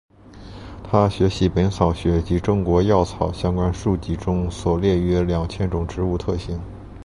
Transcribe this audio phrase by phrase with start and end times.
[0.83, 6.59] 他学习本草学及中国药草相关书籍中所列约两千种植物特性。